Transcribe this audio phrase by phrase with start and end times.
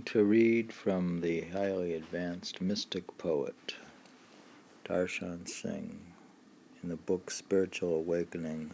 [0.00, 3.74] going to read from the highly advanced mystic poet
[4.88, 6.00] Darshan Singh
[6.82, 8.70] in the book Spiritual Awakening,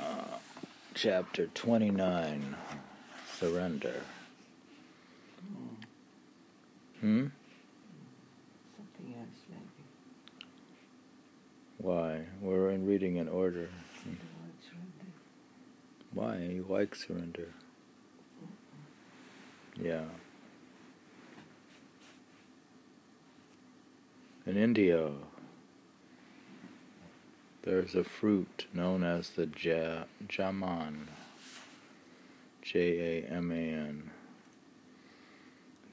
[0.00, 0.38] uh,
[0.94, 2.56] chapter 29
[3.38, 4.02] Surrender.
[7.00, 7.26] Hmm?
[8.76, 9.86] Something else maybe.
[11.76, 12.24] Why?
[12.40, 13.68] We're in reading in order.
[14.02, 15.12] The word surrender.
[16.14, 16.52] Why?
[16.52, 17.54] You like surrender.
[19.82, 20.04] Yeah.
[24.46, 25.10] In India,
[27.62, 31.08] there's a fruit known as the ja- jaman.
[32.62, 34.10] J A M A N.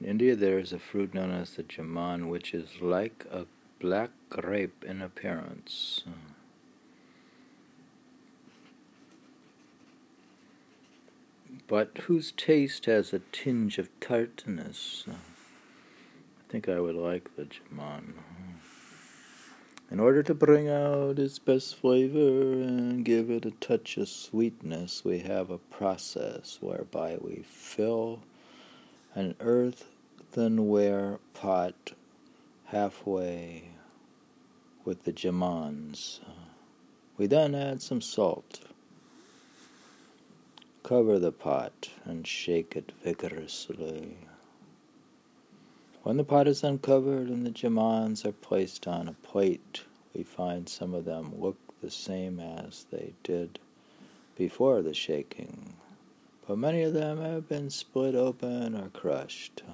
[0.00, 3.46] In India, there is a fruit known as the jaman, which is like a
[3.80, 6.02] black grape in appearance.
[11.68, 15.04] But whose taste has a tinge of tartness.
[15.08, 18.14] I think I would like the Jaman.
[19.90, 22.18] In order to bring out its best flavor
[22.52, 28.20] and give it a touch of sweetness, we have a process whereby we fill
[29.14, 31.92] an earthenware pot
[32.66, 33.70] halfway
[34.84, 36.20] with the Jamans.
[37.16, 38.65] We then add some salt
[40.86, 44.18] Cover the pot and shake it vigorously.
[46.04, 49.82] When the pot is uncovered and the jamans are placed on a plate,
[50.14, 53.58] we find some of them look the same as they did
[54.36, 55.74] before the shaking,
[56.46, 59.64] but many of them have been split open or crushed.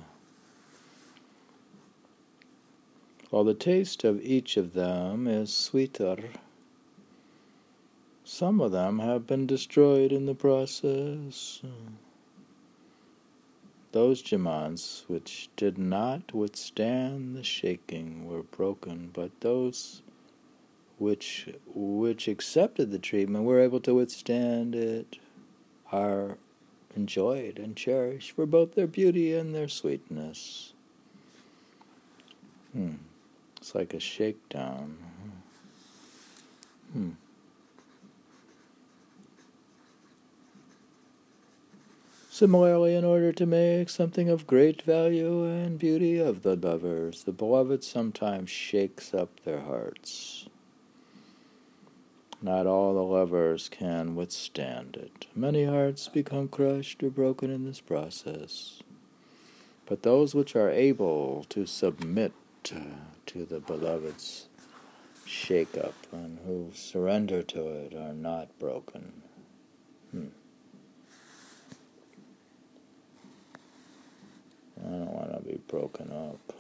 [3.29, 6.31] While the taste of each of them is sweeter
[8.33, 11.61] some of them have been destroyed in the process.
[13.93, 20.01] Those Jamans which did not withstand the shaking were broken, but those
[20.99, 25.19] which which accepted the treatment were able to withstand it
[25.93, 26.39] are
[26.97, 30.73] enjoyed and cherished for both their beauty and their sweetness.
[32.73, 32.95] Hmm.
[33.59, 34.97] It's like a shakedown.
[36.95, 37.11] Hmm.
[42.43, 47.31] Similarly, in order to make something of great value and beauty of the lovers, the
[47.31, 50.49] beloved sometimes shakes up their hearts.
[52.43, 55.29] Not all the lovers can withstand it.
[55.37, 58.83] Many hearts become crushed or broken in this process.
[59.87, 62.33] But those which are able to submit
[62.65, 64.49] to the beloved's
[65.25, 69.23] shake up and who surrender to it are not broken.
[70.11, 70.27] Hmm.
[74.85, 76.53] I don't want to be broken up.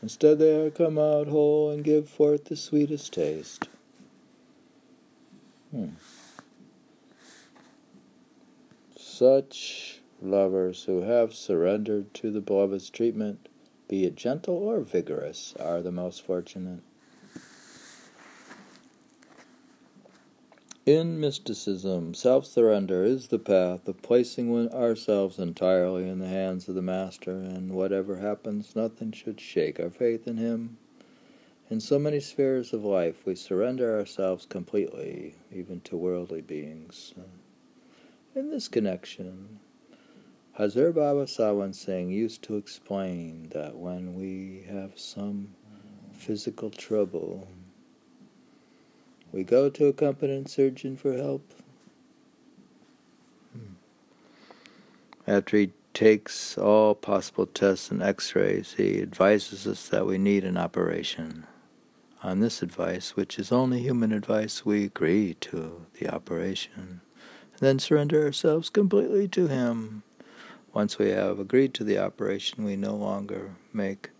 [0.00, 3.68] Instead, they come out whole and give forth the sweetest taste.
[5.70, 5.90] Hmm.
[8.96, 13.50] Such lovers who have surrendered to the beloved's treatment,
[13.86, 16.80] be it gentle or vigorous, are the most fortunate.
[20.86, 26.76] In mysticism, self surrender is the path of placing ourselves entirely in the hands of
[26.76, 30.76] the Master, and whatever happens, nothing should shake our faith in Him.
[31.68, 37.14] In so many spheres of life, we surrender ourselves completely, even to worldly beings.
[38.36, 39.58] In this connection,
[40.56, 45.48] Hazur Baba Sawan Singh used to explain that when we have some
[46.12, 47.48] physical trouble,
[49.32, 51.42] we go to a competent surgeon for help.
[53.52, 53.74] Hmm.
[55.26, 60.44] After he takes all possible tests and x rays, he advises us that we need
[60.44, 61.46] an operation.
[62.22, 67.00] On this advice, which is only human advice, we agree to the operation,
[67.52, 70.02] and then surrender ourselves completely to him.
[70.72, 74.10] Once we have agreed to the operation, we no longer make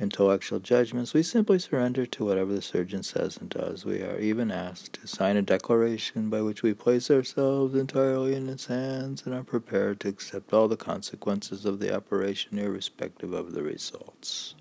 [0.00, 3.84] intellectual judgments, we simply surrender to whatever the surgeon says and does.
[3.84, 8.46] We are even asked to sign a declaration by which we place ourselves entirely in
[8.46, 13.52] his hands and are prepared to accept all the consequences of the operation, irrespective of
[13.52, 14.54] the results.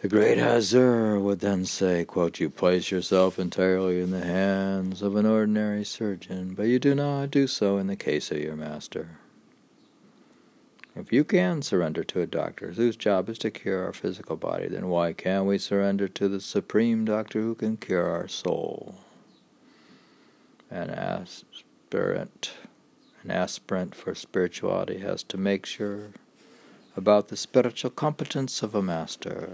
[0.00, 5.16] The great Hazur would then say, quote, You place yourself entirely in the hands of
[5.16, 9.18] an ordinary surgeon, but you do not do so in the case of your master.
[10.98, 14.66] If you can surrender to a doctor whose job is to cure our physical body,
[14.66, 18.96] then why can't we surrender to the supreme doctor who can cure our soul?
[20.68, 22.50] And aspirant
[23.22, 26.08] An aspirant for spirituality has to make sure
[26.96, 29.50] about the spiritual competence of a master.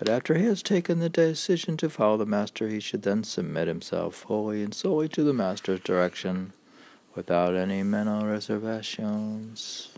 [0.00, 3.68] But after he has taken the decision to follow the master, he should then submit
[3.68, 6.54] himself fully and solely to the master's direction
[7.14, 9.90] without any mental reservations.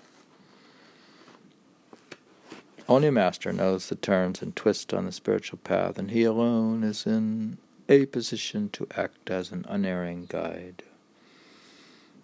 [2.89, 7.07] Only master knows the turns and twists on the spiritual path, and he alone is
[7.07, 7.59] in
[7.89, 10.83] a position to act as an unerring guide.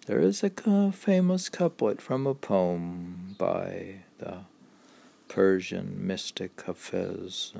[0.05, 4.39] There is a famous couplet from a poem by the
[5.27, 7.53] Persian mystic Hafiz,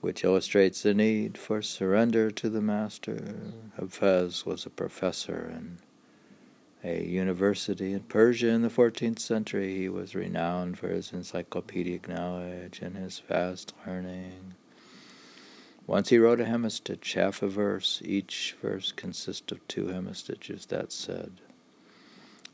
[0.00, 3.34] which illustrates the need for surrender to the master.
[3.78, 5.78] Hafiz was a professor in
[6.82, 9.76] a university in Persia in the 14th century.
[9.76, 14.54] He was renowned for his encyclopedic knowledge and his vast learning.
[15.86, 18.00] Once he wrote a hemistich, half a verse.
[18.04, 20.68] Each verse consists of two hemistiches.
[20.68, 21.32] That said,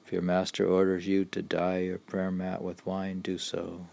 [0.04, 3.86] if your master orders you to dye your prayer mat with wine, do so.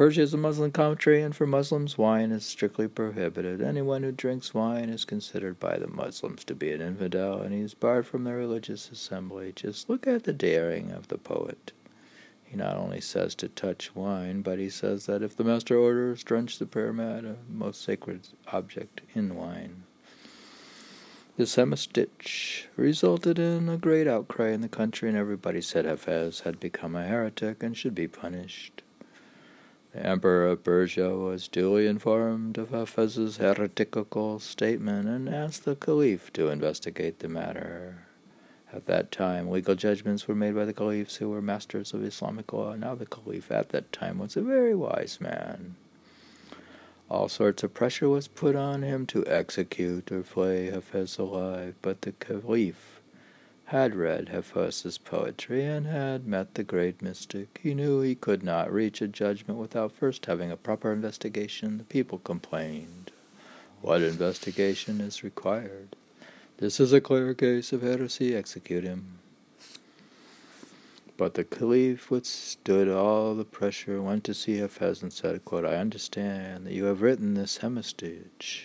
[0.00, 3.60] Persia is a Muslim country, and for Muslims, wine is strictly prohibited.
[3.60, 7.60] Anyone who drinks wine is considered by the Muslims to be an infidel, and he
[7.60, 9.52] is barred from their religious assembly.
[9.54, 11.72] Just look at the daring of the poet.
[12.42, 16.24] He not only says to touch wine, but he says that if the master orders,
[16.24, 19.82] drench the mat, a most sacred object, in wine.
[21.36, 26.58] This hemistich resulted in a great outcry in the country, and everybody said Hafiz had
[26.58, 28.80] become a heretic and should be punished.
[29.94, 36.48] Emperor of Persia was duly informed of Hafiz's heretical statement and asked the Caliph to
[36.48, 38.06] investigate the matter.
[38.72, 42.52] At that time, legal judgments were made by the caliphs who were masters of Islamic
[42.52, 42.74] law.
[42.76, 45.74] Now, the caliph at that time was a very wise man.
[47.10, 52.02] All sorts of pressure was put on him to execute or flay Hafiz alive, but
[52.02, 52.99] the caliph
[53.70, 57.60] had read Hafiz's poetry and had met the great mystic.
[57.62, 61.78] He knew he could not reach a judgment without first having a proper investigation.
[61.78, 63.12] The people complained.
[63.80, 65.94] What investigation is required?
[66.56, 68.34] This is a clear case of heresy.
[68.34, 69.20] Execute him.
[71.16, 75.76] But the caliph withstood all the pressure, went to see Hafiz and said, quote, I
[75.76, 78.62] understand that you have written this hemistich.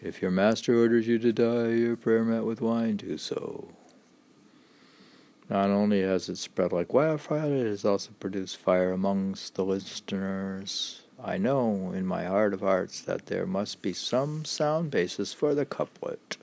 [0.00, 3.70] If your master orders you to dye, your prayer mat with wine, do so.
[5.52, 11.02] Not only has it spread like wildfire, it has also produced fire amongst the listeners.
[11.22, 15.54] I know in my heart of hearts that there must be some sound basis for
[15.54, 16.38] the couplet,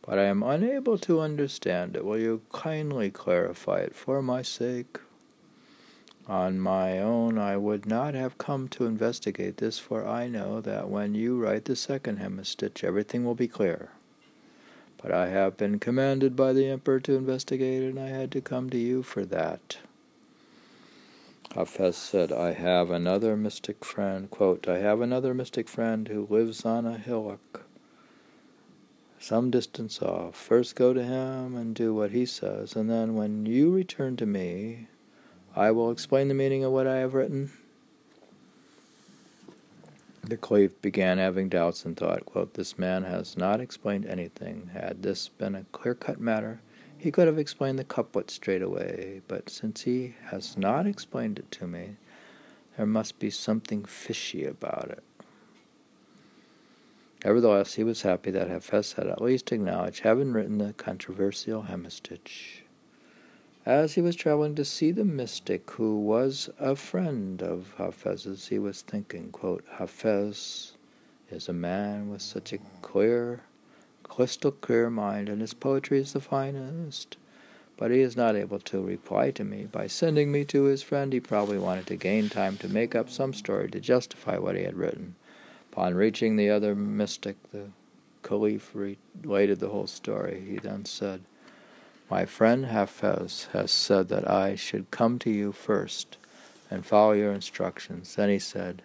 [0.00, 2.02] but I am unable to understand it.
[2.06, 4.98] Will you kindly clarify it for my sake?
[6.26, 10.88] On my own, I would not have come to investigate this, for I know that
[10.88, 13.90] when you write the second hemistich, everything will be clear.
[15.02, 18.70] But I have been commanded by the emperor to investigate, and I had to come
[18.70, 19.78] to you for that.
[21.54, 26.64] Hafiz said, I have another mystic friend, quote, I have another mystic friend who lives
[26.64, 27.64] on a hillock
[29.20, 30.34] some distance off.
[30.34, 34.26] First go to him and do what he says, and then when you return to
[34.26, 34.88] me,
[35.54, 37.50] I will explain the meaning of what I have written.
[40.22, 44.70] The caliph began having doubts and thought, quote, This man has not explained anything.
[44.72, 46.60] Had this been a clear cut matter,
[46.96, 49.22] he could have explained the couplet straight away.
[49.26, 51.96] But since he has not explained it to me,
[52.76, 55.02] there must be something fishy about it.
[57.24, 62.62] Nevertheless, he was happy that Hafiz had at least acknowledged having written the controversial hemistich
[63.66, 68.58] as he was traveling to see the mystic who was a friend of Hafiz's, he
[68.58, 70.72] was thinking, quote, Hafiz
[71.30, 73.42] is a man with such a clear,
[74.02, 77.16] crystal clear mind, and his poetry is the finest.
[77.76, 79.64] But he is not able to reply to me.
[79.64, 83.08] By sending me to his friend, he probably wanted to gain time to make up
[83.08, 85.14] some story to justify what he had written.
[85.72, 87.70] Upon reaching the other mystic, the
[88.22, 90.44] caliph related the whole story.
[90.46, 91.22] He then said,
[92.10, 96.16] my friend Hafiz has said that I should come to you first
[96.68, 98.16] and follow your instructions.
[98.16, 98.82] Then he said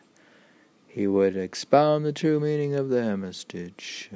[0.87, 4.09] he would expound the true meaning of the hemistich.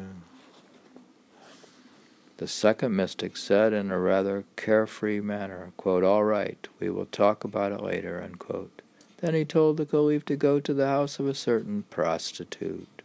[2.37, 7.43] The second mystic said in a rather carefree manner, quote, All right, we will talk
[7.43, 8.81] about it later, unquote.
[9.17, 13.01] Then he told the caliph to go to the house of a certain prostitute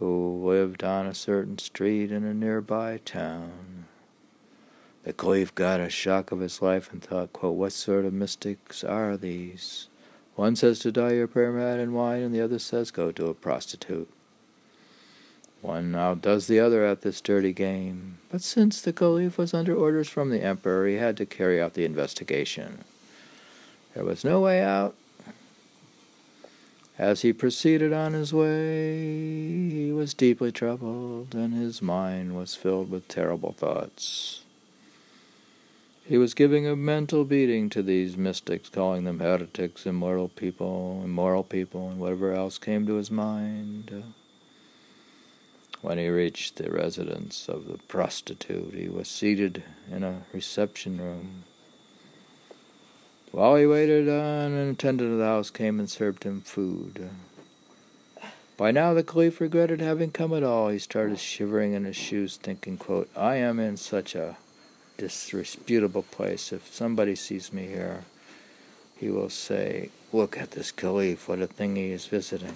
[0.00, 3.73] who lived on a certain street in a nearby town.
[5.04, 8.82] The caliph got a shock of his life and thought, quote, What sort of mystics
[8.82, 9.88] are these?
[10.34, 13.26] One says to dye your prayer mat in wine, and the other says, Go to
[13.26, 14.08] a prostitute.
[15.60, 18.18] One outdoes the other at this dirty game.
[18.30, 21.74] But since the Caliph was under orders from the Emperor, he had to carry out
[21.74, 22.84] the investigation.
[23.94, 24.94] There was no way out.
[26.98, 32.90] As he proceeded on his way, he was deeply troubled, and his mind was filled
[32.90, 34.43] with terrible thoughts.
[36.06, 41.44] He was giving a mental beating to these mystics, calling them heretics, immoral people, immoral
[41.44, 44.04] people, and whatever else came to his mind.
[45.80, 51.44] When he reached the residence of the prostitute, he was seated in a reception room.
[53.32, 57.08] While he waited, an attendant of the house came and served him food.
[58.58, 60.68] By now the caliph regretted having come at all.
[60.68, 64.36] He started shivering in his shoes, thinking, quote, I am in such a
[64.96, 66.52] disreputable place.
[66.52, 68.04] If somebody sees me here,
[68.96, 72.54] he will say, Look at this caliph, what a thing he is visiting.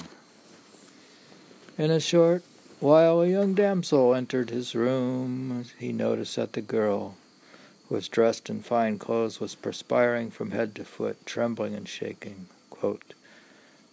[1.77, 2.43] In a short
[2.81, 5.65] while, a young damsel entered his room.
[5.79, 7.17] He noticed that the girl,
[7.89, 12.47] who was dressed in fine clothes, was perspiring from head to foot, trembling and shaking.
[12.71, 13.15] Quote,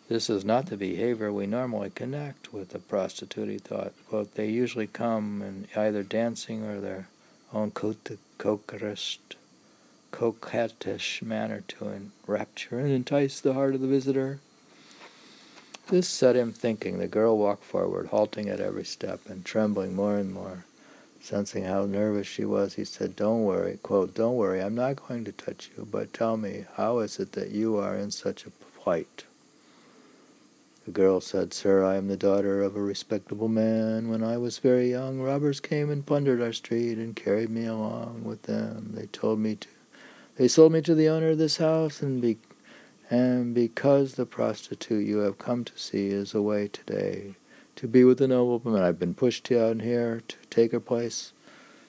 [0.08, 3.94] this is not the behavior we normally connect with a prostitute, he thought.
[4.08, 7.08] Quote, they usually come in either dancing or their
[7.52, 7.72] own
[8.38, 9.20] coquettish,
[10.12, 14.39] coquettish manner to enrapture and entice the heart of the visitor.
[15.88, 16.98] This set him thinking.
[16.98, 20.65] The girl walked forward, halting at every step and trembling more and more.
[21.22, 25.25] Sensing how nervous she was, he said, Don't worry, quote, Don't worry, I'm not going
[25.25, 28.51] to touch you, but tell me, how is it that you are in such a
[28.80, 29.25] plight?
[30.86, 34.08] The girl said, Sir, I am the daughter of a respectable man.
[34.08, 38.24] When I was very young, robbers came and plundered our street and carried me along
[38.24, 38.92] with them.
[38.94, 39.68] They told me to
[40.36, 42.38] they sold me to the owner of this house, and, be,
[43.10, 47.36] and because the prostitute you have come to see is away today
[47.75, 51.34] to be with the nobleman, I've been pushed down here to take her place.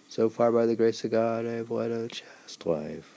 [0.08, 3.15] So far, by the grace of God, I have led a chaste life.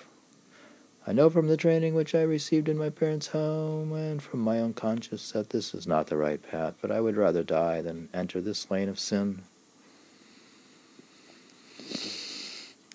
[1.08, 4.60] I know from the training which I received in my parents' home and from my
[4.60, 8.10] own conscience that this is not the right path, but I would rather die than
[8.14, 9.44] enter this lane of sin.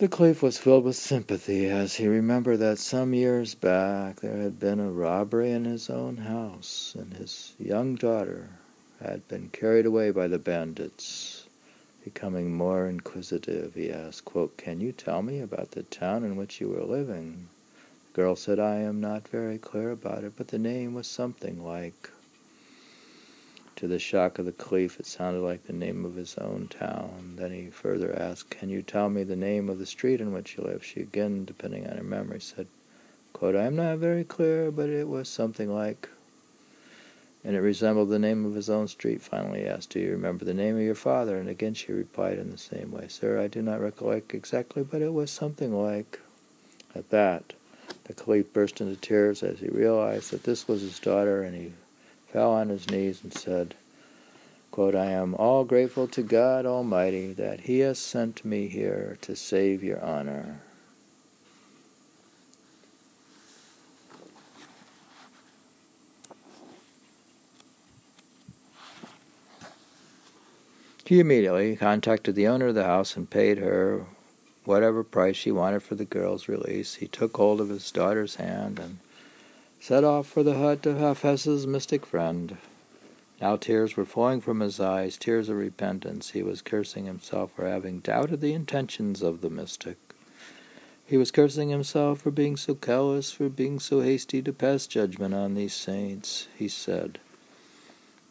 [0.01, 4.61] The caliph was filled with sympathy as he remembered that some years back there had
[4.61, 8.51] been a robbery in his own house, and his young daughter
[9.01, 11.47] had been carried away by the bandits.
[12.05, 16.61] Becoming more inquisitive, he asked, quote, Can you tell me about the town in which
[16.61, 17.49] you were living?
[18.15, 22.11] Girl said, I am not very clear about it, but the name was something like.
[23.77, 27.35] To the shock of the caliph, it sounded like the name of his own town.
[27.37, 30.57] Then he further asked, Can you tell me the name of the street in which
[30.57, 30.85] you live?
[30.85, 32.69] She again, depending on her memory, said,
[33.33, 36.09] quote, I am not very clear, but it was something like.
[37.43, 39.23] And it resembled the name of his own street.
[39.23, 41.37] Finally, he asked, Do you remember the name of your father?
[41.37, 45.03] And again she replied in the same way, Sir, I do not recollect exactly, but
[45.03, 46.21] it was something like.
[46.95, 47.55] At that,
[48.05, 51.73] the caliph burst into tears as he realized that this was his daughter, and he
[52.33, 53.75] fell on his knees and said,
[54.75, 59.37] quote, I am all grateful to God Almighty that He has sent me here to
[59.37, 60.63] save your honor.
[71.07, 74.07] He immediately contacted the owner of the house and paid her
[74.65, 78.79] whatever price she wanted for the girl's release, he took hold of his daughter's hand
[78.79, 78.99] and
[79.81, 82.57] set off for the hut of Hafiz's mystic friend.
[83.41, 86.31] Now tears were flowing from his eyes, tears of repentance.
[86.31, 89.99] He was cursing himself for having doubted the intentions of the mystic.
[91.07, 95.35] He was cursing himself for being so callous, for being so hasty to pass judgment
[95.35, 96.49] on these saints.
[96.57, 97.19] He said,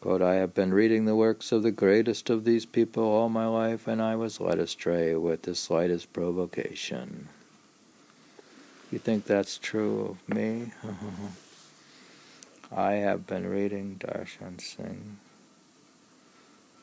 [0.04, 3.46] Quote, I have been reading the works of the greatest of these people all my
[3.46, 7.28] life, and I was led astray with the slightest provocation.
[8.92, 10.72] You think that's true of me?
[12.70, 15.16] I have been reading Darshan Singh.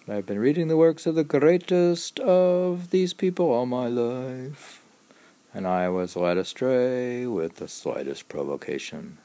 [0.08, 4.82] I've been reading the works of the greatest of these people all my life,
[5.54, 9.20] and I was led astray with the slightest provocation.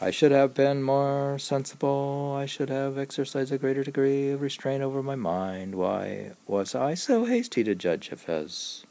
[0.00, 2.34] I should have been more sensible.
[2.36, 5.76] I should have exercised a greater degree of restraint over my mind.
[5.76, 8.84] Why was I so hasty to judge Hafiz?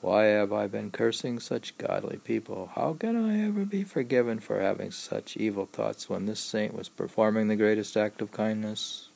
[0.00, 2.70] Why have I been cursing such godly people?
[2.74, 6.88] How can I ever be forgiven for having such evil thoughts when this saint was
[6.88, 9.10] performing the greatest act of kindness?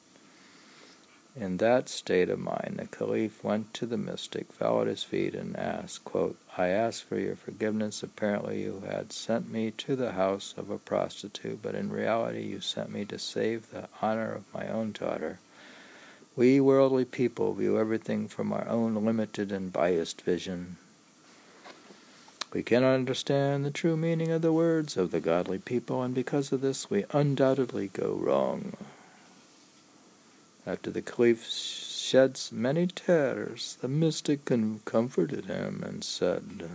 [1.34, 5.34] In that state of mind, the caliph went to the mystic, fell at his feet,
[5.34, 8.02] and asked, quote, I ask for your forgiveness.
[8.02, 12.60] Apparently, you had sent me to the house of a prostitute, but in reality, you
[12.60, 15.38] sent me to save the honor of my own daughter
[16.36, 20.76] We worldly people view everything from our own limited and biased vision.
[22.52, 26.52] We cannot understand the true meaning of the words of the godly people, and because
[26.52, 28.74] of this we undoubtedly go wrong.
[30.66, 31.46] After the caliph
[32.06, 34.44] sheds many tears, the mystic
[34.84, 36.68] comforted him and said,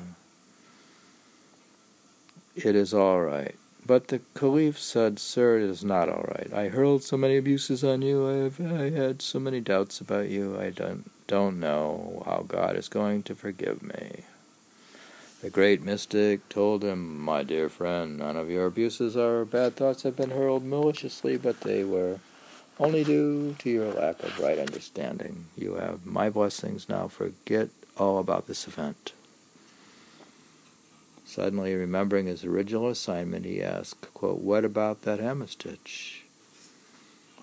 [2.53, 3.55] It is all right.
[3.85, 6.51] But the caliph said, Sir, it is not all right.
[6.53, 8.29] I hurled so many abuses on you.
[8.29, 10.59] I have I had so many doubts about you.
[10.59, 14.25] I don't, don't know how God is going to forgive me.
[15.41, 20.03] The great mystic told him, My dear friend, none of your abuses or bad thoughts
[20.03, 22.19] have been hurled maliciously, but they were
[22.81, 25.45] only due to your lack of right understanding.
[25.55, 27.07] You have my blessings now.
[27.07, 29.13] Forget all about this event.
[31.23, 36.23] Suddenly remembering his original assignment, he asked, quote, What about that hemistich?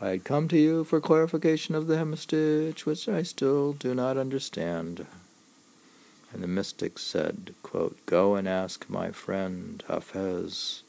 [0.00, 4.16] I had come to you for clarification of the hemistich, which I still do not
[4.16, 5.06] understand.
[6.32, 10.82] And the mystic said, quote, Go and ask my friend Hafiz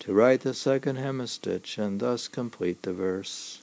[0.00, 3.62] to write the second hemistich and thus complete the verse.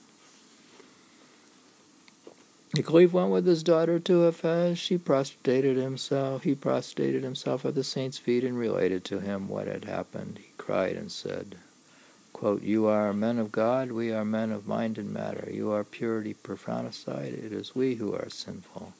[2.81, 4.79] Caliph went with his daughter to Hafiz.
[4.79, 6.41] She prostrated himself.
[6.43, 10.39] He prostrated himself at the saint's feet and related to him what had happened.
[10.39, 11.57] He cried and said,
[12.33, 15.47] quote, You are men of God, we are men of mind and matter.
[15.51, 17.33] You are purity personified.
[17.33, 18.93] It is we who are sinful.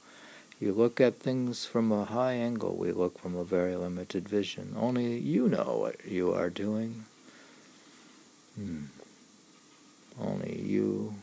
[0.60, 4.76] You look at things from a high angle, we look from a very limited vision.
[4.80, 7.06] Only you know what you are doing.
[8.56, 8.84] Hmm.
[10.22, 11.16] Only you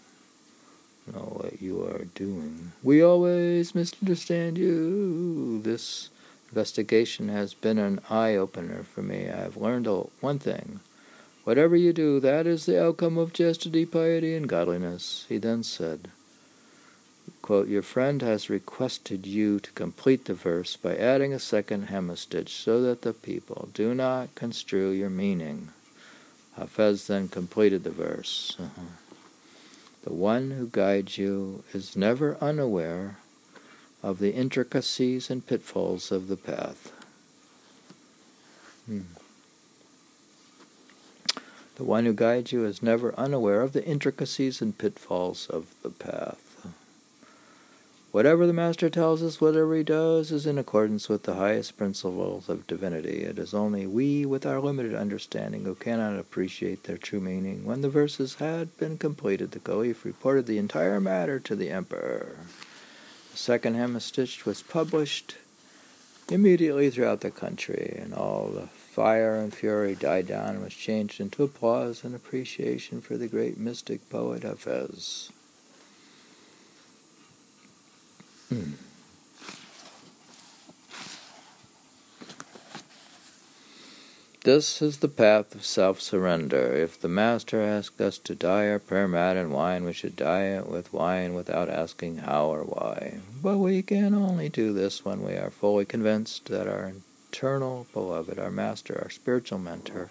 [1.06, 2.72] know what you are doing.
[2.82, 5.60] We always misunderstand you.
[5.62, 6.10] This
[6.50, 9.28] investigation has been an eye opener for me.
[9.28, 9.86] I have learned
[10.20, 10.80] one thing.
[11.44, 15.24] Whatever you do, that is the outcome of chastity, piety, and godliness.
[15.28, 16.08] He then said,
[17.40, 22.50] quote, Your friend has requested you to complete the verse by adding a second hemistich
[22.50, 25.70] so that the people do not construe your meaning.
[26.56, 28.56] Hafiz then completed the verse.
[28.58, 28.82] Uh-huh.
[30.02, 33.18] The one who guides you is never unaware
[34.02, 36.92] of the intricacies and pitfalls of the path.
[38.86, 39.00] Hmm.
[41.76, 45.90] The one who guides you is never unaware of the intricacies and pitfalls of the
[45.90, 46.49] path.
[48.12, 52.48] Whatever the Master tells us, whatever he does, is in accordance with the highest principles
[52.48, 53.22] of divinity.
[53.22, 57.64] It is only we, with our limited understanding, who cannot appreciate their true meaning.
[57.64, 62.34] When the verses had been completed, the Caliph reported the entire matter to the Emperor.
[63.30, 65.36] The second hemistich was published
[66.28, 71.20] immediately throughout the country, and all the fire and fury died down and was changed
[71.20, 75.30] into applause and appreciation for the great mystic poet Hafiz.
[78.50, 78.72] Hmm.
[84.42, 86.72] This is the path of self surrender.
[86.72, 90.46] If the Master asked us to dye our prayer mat in wine, we should dye
[90.46, 93.20] it with wine without asking how or why.
[93.40, 96.94] But we can only do this when we are fully convinced that our
[97.30, 100.10] eternal beloved, our Master, our spiritual mentor,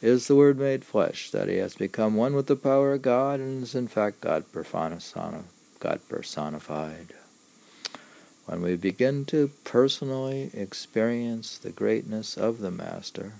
[0.00, 3.40] is the Word made flesh, that he has become one with the power of God
[3.40, 4.46] and is in fact God
[6.08, 7.12] personified.
[8.46, 13.34] When we begin to personally experience the greatness of the Master,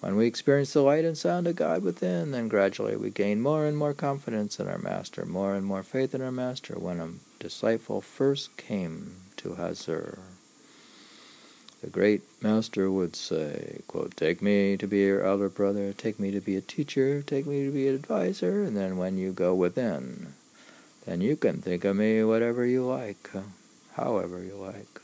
[0.00, 3.66] when we experience the light and sound of God within, then gradually we gain more
[3.66, 6.78] and more confidence in our Master, more and more faith in our Master.
[6.78, 10.20] When a disciple first came to Hazur,
[11.82, 16.30] the great Master would say, quote, Take me to be your elder brother, take me
[16.30, 19.54] to be a teacher, take me to be an advisor, and then when you go
[19.54, 20.34] within,
[21.04, 23.30] then you can think of me whatever you like
[24.00, 25.00] however you like.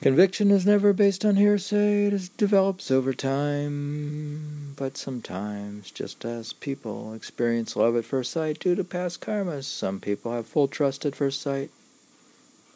[0.00, 4.74] Conviction is never based on hearsay, it develops over time.
[4.76, 10.00] But sometimes, just as people experience love at first sight due to past karmas, some
[10.00, 11.70] people have full trust at first sight.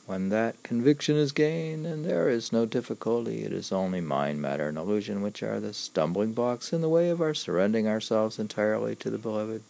[0.07, 4.68] When that conviction is gained, and there is no difficulty, it is only mind, matter,
[4.68, 8.96] and illusion which are the stumbling blocks in the way of our surrendering ourselves entirely
[8.96, 9.62] to the Beloved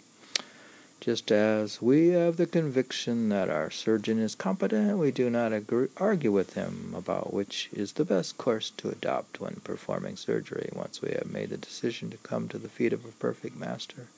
[1.01, 5.89] just as we have the conviction that our surgeon is competent, we do not agree,
[5.97, 11.01] argue with him about which is the best course to adopt when performing surgery once
[11.01, 14.09] we have made the decision to come to the feet of a perfect master.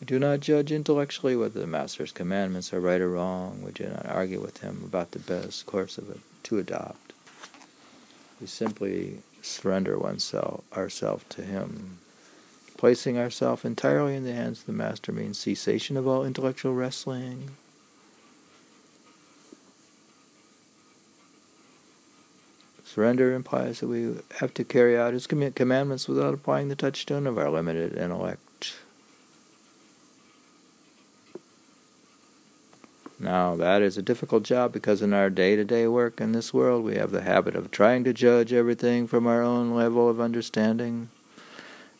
[0.00, 3.62] We do not judge intellectually whether the master's commandments are right or wrong.
[3.62, 7.12] We do not argue with him about the best course of to adopt.
[8.40, 11.98] We simply surrender oneself ourselves to him
[12.80, 17.50] Placing ourselves entirely in the hands of the Master means cessation of all intellectual wrestling.
[22.82, 27.36] Surrender implies that we have to carry out His commandments without applying the touchstone of
[27.36, 28.76] our limited intellect.
[33.18, 36.54] Now, that is a difficult job because in our day to day work in this
[36.54, 40.18] world, we have the habit of trying to judge everything from our own level of
[40.18, 41.10] understanding.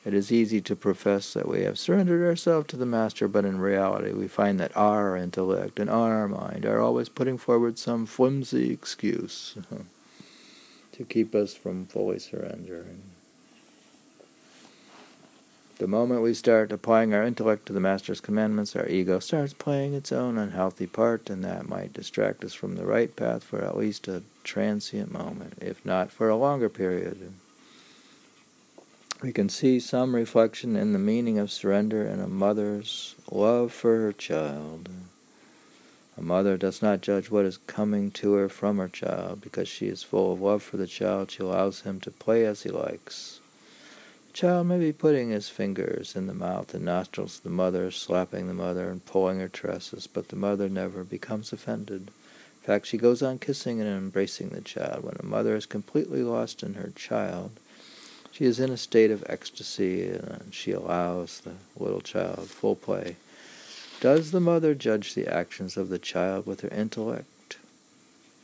[0.04, 3.60] It is easy to profess that we have surrendered ourselves to the Master, but in
[3.60, 8.70] reality, we find that our intellect and our mind are always putting forward some flimsy
[8.70, 9.56] excuse.
[11.00, 13.00] to keep us from fully surrendering.
[15.78, 19.94] The moment we start applying our intellect to the Master's commandments, our ego starts playing
[19.94, 23.78] its own unhealthy part, and that might distract us from the right path for at
[23.78, 27.32] least a transient moment, if not for a longer period.
[29.22, 34.00] We can see some reflection in the meaning of surrender in a mother's love for
[34.00, 34.88] her child.
[36.16, 39.42] A mother does not judge what is coming to her from her child.
[39.42, 42.62] Because she is full of love for the child, she allows him to play as
[42.62, 43.40] he likes.
[44.28, 47.90] The child may be putting his fingers in the mouth and nostrils of the mother,
[47.90, 52.08] slapping the mother and pulling her tresses, but the mother never becomes offended.
[52.08, 55.04] In fact, she goes on kissing and embracing the child.
[55.04, 57.52] When a mother is completely lost in her child,
[58.32, 63.16] she is in a state of ecstasy and she allows the little child full play.
[64.00, 67.58] Does the mother judge the actions of the child with her intellect?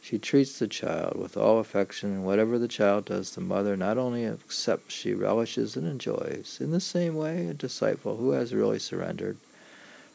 [0.02, 3.98] She treats the child with all affection, and whatever the child does, the mother not
[3.98, 6.58] only accepts, she relishes and enjoys.
[6.60, 9.36] In the same way, a disciple who has really surrendered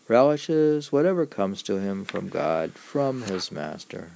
[0.08, 4.12] relishes whatever comes to him from God, from his master.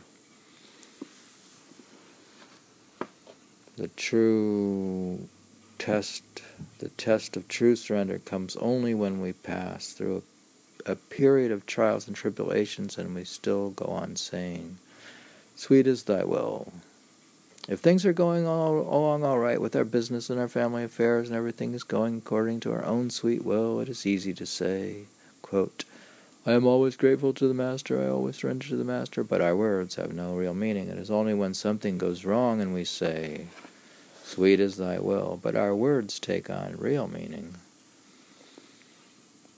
[3.76, 5.28] The true
[5.78, 6.24] test,
[6.80, 10.22] the test of true surrender comes only when we pass through a
[10.86, 14.78] a period of trials and tribulations, and we still go on saying,
[15.56, 16.72] Sweet is thy will.
[17.68, 21.30] If things are going all, along all right with our business and our family affairs
[21.30, 25.06] and everything is going according to our own sweet will, it is easy to say,
[25.42, 25.86] quote,
[26.46, 29.56] I am always grateful to the Master, I always surrender to the Master, but our
[29.56, 30.90] words have no real meaning.
[30.90, 33.48] It is only when something goes wrong and we say,
[34.28, 37.56] Sweet is thy will, but our words take on real meaning.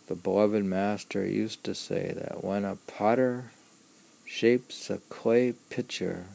[0.07, 3.51] The beloved Master used to say that when a potter
[4.25, 6.25] shapes a clay pitcher,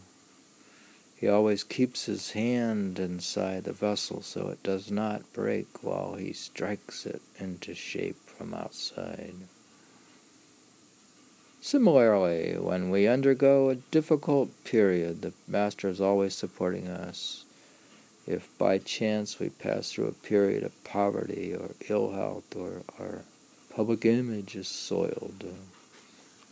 [1.14, 6.32] he always keeps his hand inside the vessel so it does not break while he
[6.32, 9.34] strikes it into shape from outside.
[11.60, 17.44] Similarly, when we undergo a difficult period, the Master is always supporting us.
[18.26, 23.22] If by chance we pass through a period of poverty or ill health or, our
[23.74, 25.42] public image is soiled.
[25.42, 25.54] Uh,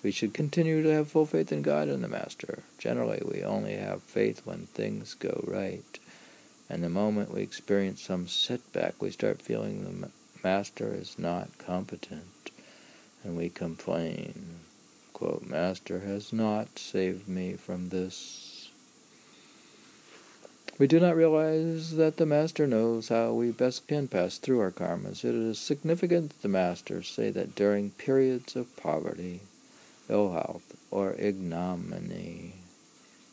[0.02, 2.62] we should continue to have full faith in God and the Master.
[2.78, 5.98] Generally, we only have faith when things go right.
[6.70, 10.10] And the moment we experience some setback, we start feeling the
[10.42, 12.50] Master is not competent.
[13.22, 14.60] And we complain,
[15.12, 18.49] quote, Master has not saved me from this
[20.80, 24.70] we do not realize that the Master knows how we best can pass through our
[24.70, 25.26] karmas.
[25.26, 29.42] It is significant that the Masters say that during periods of poverty,
[30.08, 32.54] ill health, or ignominy,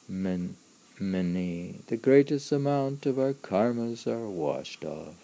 [0.09, 0.55] many,
[0.99, 5.15] the greatest amount of our karmas are washed off.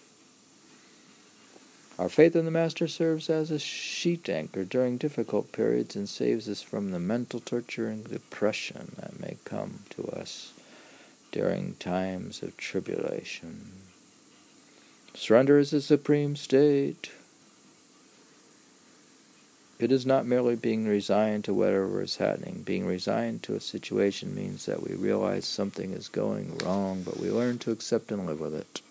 [2.00, 6.48] Our faith in the Master serves as a sheet anchor during difficult periods and saves
[6.48, 10.53] us from the mental torture and depression that may come to us
[11.34, 13.72] during times of tribulation.
[15.16, 17.12] Surrender is the supreme state.
[19.80, 22.62] It is not merely being resigned to whatever is happening.
[22.62, 27.32] Being resigned to a situation means that we realize something is going wrong, but we
[27.32, 28.82] learn to accept and live with it.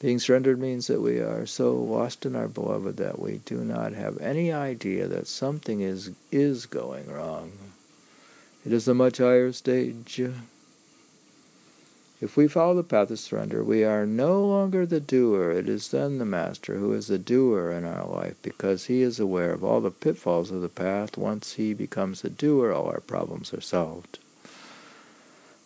[0.00, 3.92] Being surrendered means that we are so lost in our beloved that we do not
[3.92, 7.52] have any idea that something is is going wrong.
[8.66, 10.20] It is a much higher stage.
[12.18, 15.50] If we follow the path of surrender, we are no longer the doer.
[15.50, 19.20] It is then the Master who is the doer in our life because he is
[19.20, 21.18] aware of all the pitfalls of the path.
[21.18, 24.18] Once he becomes the doer, all our problems are solved.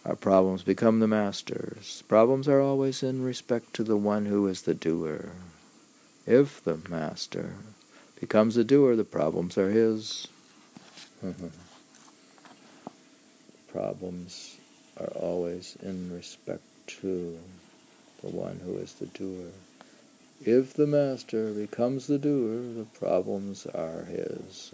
[0.05, 2.03] Our problems become the Master's.
[2.09, 5.31] Problems are always in respect to the one who is the doer.
[6.27, 7.55] If the Master
[8.19, 10.27] becomes the doer, the problems are his.
[13.73, 14.60] problems
[15.01, 16.63] are always in respect
[17.01, 17.39] to
[18.23, 19.49] the one who is the doer.
[20.45, 24.73] If the master becomes the doer, the problems are his.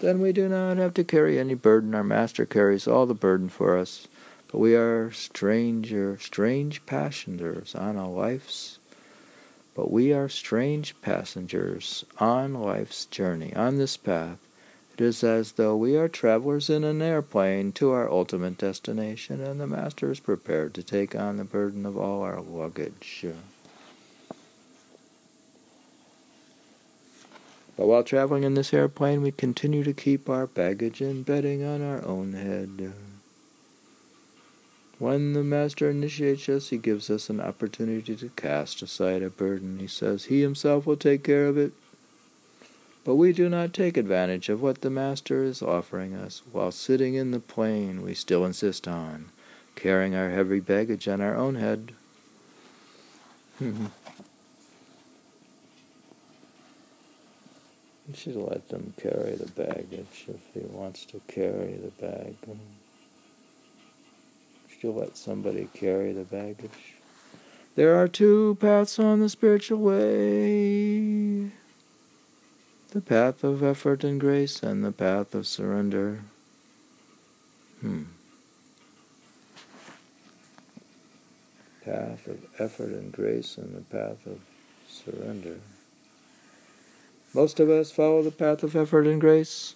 [0.00, 1.94] Then we do not have to carry any burden.
[1.94, 4.06] Our master carries all the burden for us.
[4.50, 8.78] But we are stranger, strange passengers on a life's
[9.74, 13.52] but we are strange passengers on life's journey.
[13.54, 14.38] On this path,
[14.94, 19.60] it is as though we are travelers in an airplane to our ultimate destination, and
[19.60, 23.26] the Master is prepared to take on the burden of all our luggage.
[27.76, 31.82] But while traveling in this airplane, we continue to keep our baggage and bedding on
[31.82, 32.92] our own head.
[35.00, 39.80] When the Master initiates us, he gives us an opportunity to cast aside a burden.
[39.80, 41.72] He says he himself will take care of it.
[43.04, 46.42] But we do not take advantage of what the Master is offering us.
[46.50, 49.30] While sitting in the plane, we still insist on
[49.76, 51.92] carrying our heavy baggage on our own head.
[53.60, 53.90] you
[58.14, 62.36] should let them carry the baggage if he wants to carry the bag
[64.84, 66.94] you let somebody carry the baggage.
[67.74, 71.50] There are two paths on the spiritual way
[72.94, 76.20] the path of effort and grace and the path of surrender.
[77.80, 78.04] Hmm.
[81.84, 84.38] Path of effort and grace and the path of
[84.88, 85.56] surrender.
[87.34, 89.74] Most of us follow the path of effort and grace.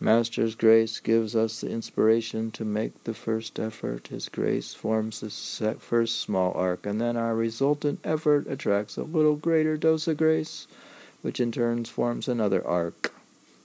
[0.00, 4.08] Master's grace gives us the inspiration to make the first effort.
[4.08, 9.36] His grace forms the first small arc, and then our resultant effort attracts a little
[9.36, 10.66] greater dose of grace,
[11.26, 13.12] which in turn forms another arc.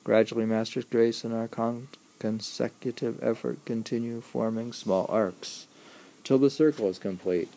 [0.03, 5.67] Gradually, Master's grace and our con- consecutive effort continue forming small arcs
[6.23, 7.49] till the circle is complete.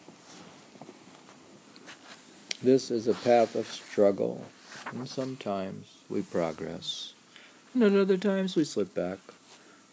[2.63, 4.45] This is a path of struggle,
[4.93, 7.15] and sometimes we progress.
[7.73, 9.21] And at other times we slip back.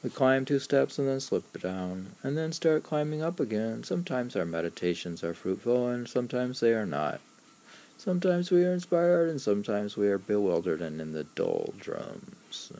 [0.04, 3.86] We climb two steps and then slip down, and then start climbing up again.
[3.86, 7.22] Sometimes our meditations are fruitful, and sometimes they are not.
[8.04, 12.72] Sometimes we are inspired, and sometimes we are bewildered and in the doldrums.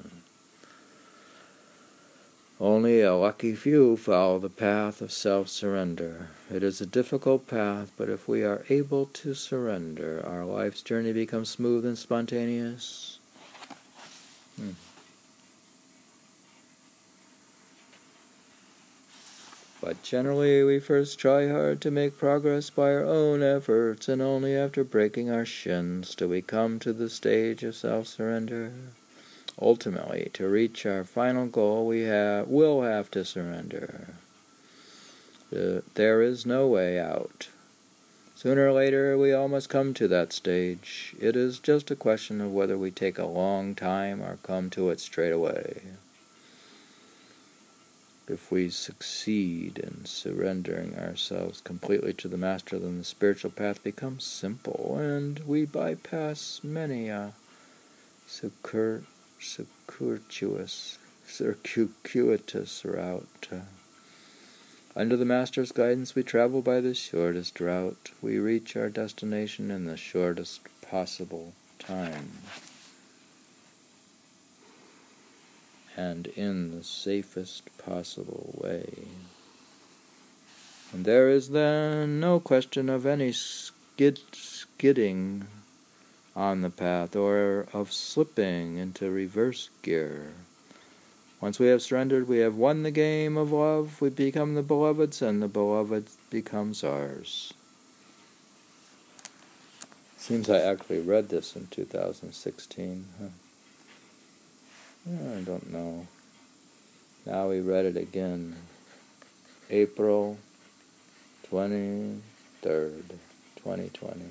[2.60, 6.30] Only a lucky few follow the path of self surrender.
[6.52, 11.14] It is a difficult path, but if we are able to surrender, our life's journey
[11.14, 13.20] becomes smooth and spontaneous.
[14.56, 14.72] Hmm.
[19.82, 24.56] But generally, we first try hard to make progress by our own efforts, and only
[24.56, 28.74] after breaking our shins do we come to the stage of self surrender.
[29.60, 34.10] Ultimately, to reach our final goal, we have, will have to surrender.
[35.54, 37.48] Uh, there is no way out.
[38.36, 41.16] Sooner or later, we all must come to that stage.
[41.20, 44.92] It is just a question of whether we take a long time or come to
[44.92, 45.82] it straight away
[48.32, 54.24] if we succeed in surrendering ourselves completely to the Master, then the spiritual path becomes
[54.24, 57.34] simple, and we bypass many a
[58.28, 59.06] circuitous,
[61.28, 63.50] circuitous route.
[64.96, 68.12] Under the Master's guidance, we travel by the shortest route.
[68.22, 72.32] We reach our destination in the shortest possible time.
[76.02, 79.06] And in the safest possible way.
[80.92, 85.46] And there is then no question of any skid, skidding
[86.36, 90.34] on the path or of slipping into reverse gear.
[91.40, 94.02] Once we have surrendered, we have won the game of love.
[94.02, 97.54] We become the beloveds, and the beloved becomes ours.
[100.18, 103.06] Seems I actually read this in 2016.
[103.20, 103.28] Huh?
[105.08, 106.08] I don't know.
[107.26, 108.56] Now we read it again.
[109.70, 110.38] April
[111.50, 112.22] 23rd,
[112.62, 114.22] 2020.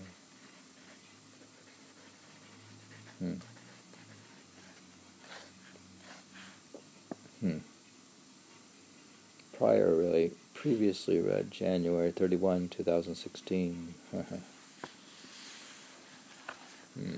[3.18, 3.34] Hmm.
[7.40, 7.58] Hmm.
[9.56, 13.94] Prior, really, previously read January 31, 2016.
[16.94, 17.16] hmm.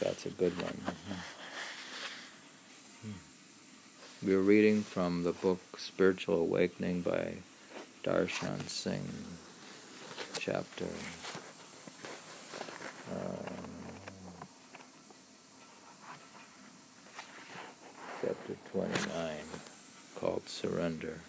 [0.00, 0.80] That's a good one.
[4.24, 7.38] We are reading from the book Spiritual Awakening by
[8.04, 9.08] Darshan Singh,
[10.38, 10.86] chapter
[13.10, 13.50] uh,
[18.20, 19.36] chapter 29,
[20.14, 21.22] called Surrender.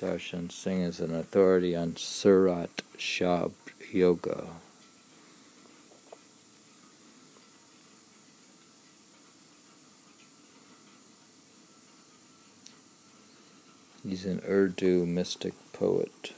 [0.00, 3.52] Darshan Singh is an authority on Surat Shabd
[3.92, 4.46] Yoga.
[14.02, 16.32] He's an Urdu mystic poet.